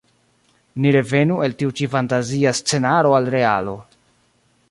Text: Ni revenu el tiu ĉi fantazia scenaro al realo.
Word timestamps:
Ni 0.85 0.93
revenu 0.95 1.37
el 1.47 1.53
tiu 1.59 1.75
ĉi 1.81 1.89
fantazia 1.91 2.55
scenaro 2.63 3.15
al 3.21 3.31
realo. 3.39 3.77